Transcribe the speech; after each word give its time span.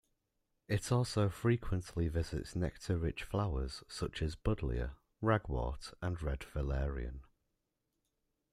It 0.67 0.91
also 0.91 1.29
frequently 1.29 2.07
visits 2.07 2.55
nectar-rich 2.55 3.21
flowers 3.23 3.83
such 3.87 4.23
as 4.23 4.35
"Buddleia", 4.35 4.95
ragwort 5.21 5.93
and 6.01 6.19
red 6.23 6.43
valerian. 6.43 7.21